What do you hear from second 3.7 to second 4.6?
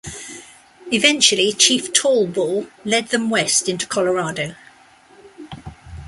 Colorado.